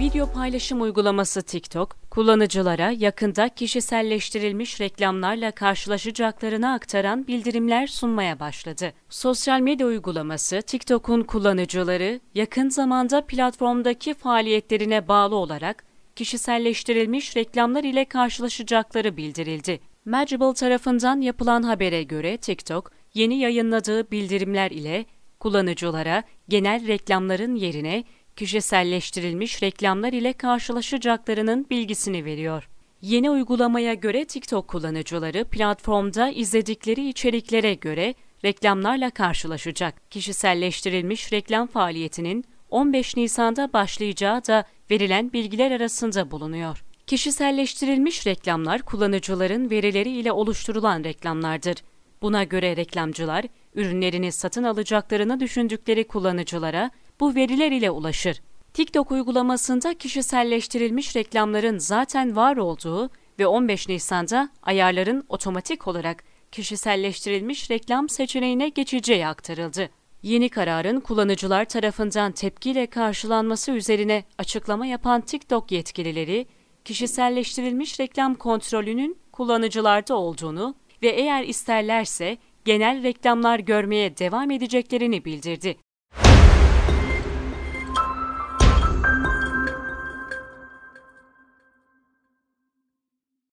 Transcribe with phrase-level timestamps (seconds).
[0.00, 8.92] Video paylaşım uygulaması TikTok, kullanıcılara yakında kişiselleştirilmiş reklamlarla karşılaşacaklarını aktaran bildirimler sunmaya başladı.
[9.08, 15.84] Sosyal medya uygulaması TikTok'un kullanıcıları yakın zamanda platformdaki faaliyetlerine bağlı olarak
[16.16, 19.80] kişiselleştirilmiş reklamlar ile karşılaşacakları bildirildi.
[20.04, 25.04] Magible tarafından yapılan habere göre TikTok, yeni yayınladığı bildirimler ile
[25.40, 28.04] kullanıcılara genel reklamların yerine
[28.36, 32.68] kişiselleştirilmiş reklamlar ile karşılaşacaklarının bilgisini veriyor.
[33.02, 38.14] Yeni uygulamaya göre TikTok kullanıcıları platformda izledikleri içeriklere göre
[38.44, 40.10] reklamlarla karşılaşacak.
[40.10, 46.84] Kişiselleştirilmiş reklam faaliyetinin 15 Nisan'da başlayacağı da verilen bilgiler arasında bulunuyor.
[47.06, 51.76] Kişiselleştirilmiş reklamlar kullanıcıların verileri ile oluşturulan reklamlardır.
[52.22, 58.40] Buna göre reklamcılar ürünlerini satın alacaklarını düşündükleri kullanıcılara bu veriler ile ulaşır.
[58.74, 68.08] TikTok uygulamasında kişiselleştirilmiş reklamların zaten var olduğu ve 15 Nisan'da ayarların otomatik olarak kişiselleştirilmiş reklam
[68.08, 69.90] seçeneğine geçeceği aktarıldı.
[70.22, 76.46] Yeni kararın kullanıcılar tarafından tepkiyle karşılanması üzerine açıklama yapan TikTok yetkilileri,
[76.84, 85.76] kişiselleştirilmiş reklam kontrolünün kullanıcılarda olduğunu ve eğer isterlerse genel reklamlar görmeye devam edeceklerini bildirdi.